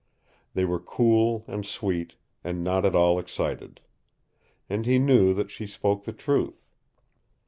[0.55, 3.81] They were cool and sweet and not at all excited.
[4.67, 6.65] And he knew that she spoke the truth.